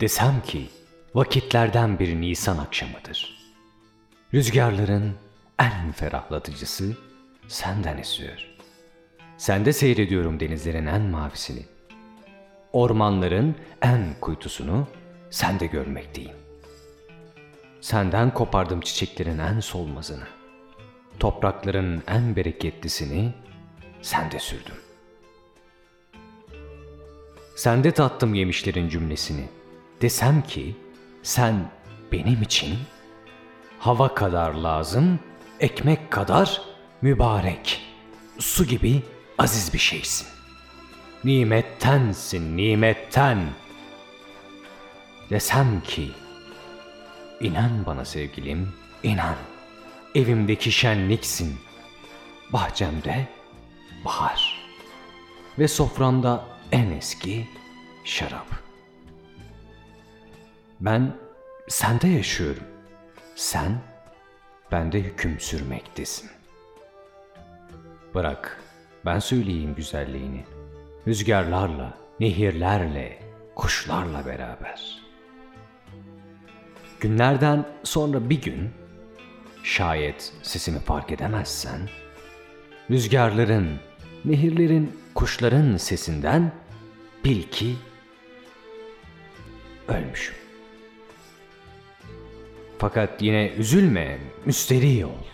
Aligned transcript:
Desem 0.00 0.42
ki 0.42 0.66
vakitlerden 1.14 1.98
bir 1.98 2.20
Nisan 2.20 2.58
akşamıdır. 2.58 3.38
Rüzgarların 4.34 5.14
en 5.58 5.92
ferahlatıcısı 5.92 6.96
senden 7.48 7.98
esiyor. 7.98 8.46
Sende 9.36 9.72
seyrediyorum 9.72 10.40
denizlerin 10.40 10.86
en 10.86 11.02
mavisini. 11.02 11.62
Ormanların 12.72 13.56
en 13.82 14.14
kuytusunu 14.20 14.86
sende 15.30 15.66
görmekteyim. 15.66 16.36
Senden 17.80 18.34
kopardım 18.34 18.80
çiçeklerin 18.80 19.38
en 19.38 19.60
solmazını. 19.60 20.26
Toprakların 21.20 22.02
en 22.08 22.36
bereketlisini 22.36 23.34
sende 24.02 24.38
sürdüm. 24.38 24.76
Sende 27.56 27.90
tattım 27.92 28.34
yemişlerin 28.34 28.88
cümlesini. 28.88 29.57
Desem 30.00 30.42
ki 30.42 30.76
sen 31.22 31.70
benim 32.12 32.42
için 32.42 32.78
hava 33.78 34.14
kadar 34.14 34.54
lazım, 34.54 35.20
ekmek 35.60 36.10
kadar 36.10 36.62
mübarek, 37.02 37.80
su 38.38 38.64
gibi 38.64 39.02
aziz 39.38 39.74
bir 39.74 39.78
şeysin. 39.78 40.28
Nimettensin, 41.24 42.56
nimetten. 42.56 43.38
Desem 45.30 45.80
ki 45.80 46.10
İnan 47.40 47.86
bana 47.86 48.04
sevgilim, 48.04 48.72
inan. 49.02 49.36
Evimdeki 50.14 50.72
şenliksin. 50.72 51.58
Bahçemde 52.52 53.28
bahar. 54.04 54.68
Ve 55.58 55.68
soframda 55.68 56.44
en 56.72 56.90
eski 56.90 57.48
şarap. 58.04 58.67
Ben 60.80 61.16
sende 61.68 62.08
yaşıyorum. 62.08 62.64
Sen 63.34 63.80
bende 64.72 65.02
hüküm 65.02 65.40
sürmektesin. 65.40 66.30
Bırak 68.14 68.62
ben 69.04 69.18
söyleyeyim 69.18 69.74
güzelliğini. 69.74 70.44
Rüzgarlarla, 71.06 71.98
nehirlerle, 72.20 73.18
kuşlarla 73.54 74.26
beraber.'' 74.26 75.08
Günlerden 77.00 77.66
sonra 77.84 78.30
bir 78.30 78.42
gün, 78.42 78.70
şayet 79.62 80.32
sesimi 80.42 80.78
fark 80.80 81.12
edemezsen, 81.12 81.88
rüzgarların, 82.90 83.80
nehirlerin, 84.24 85.00
kuşların 85.14 85.76
sesinden 85.76 86.52
bil 87.24 87.42
ki 87.42 87.76
ölmüşüm. 89.88 90.34
Fakat 92.78 93.22
yine 93.22 93.48
üzülme, 93.48 94.18
müsteri 94.44 95.06
ol. 95.06 95.24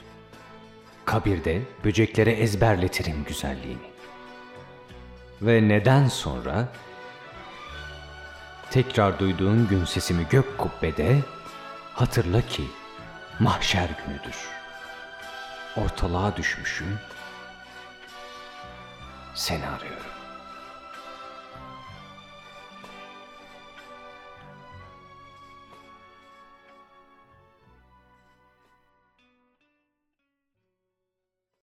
Kabirde 1.05 1.61
böceklere 1.84 2.33
ezberletirim 2.33 3.25
güzelliğini. 3.28 3.95
Ve 5.42 5.69
neden 5.69 6.09
sonra 6.09 6.69
tekrar 8.70 9.19
duyduğun 9.19 9.69
gün 9.69 9.84
sesimi 9.84 10.27
gök 10.31 10.59
kubbede 10.59 11.17
Hatırla 11.95 12.41
ki 12.41 12.65
mahşer 13.41 13.89
günüdür. 14.06 14.37
Ortalığa 15.77 16.37
düşmüşüm. 16.37 16.98
Seni 19.34 19.67
arıyorum. 19.67 20.23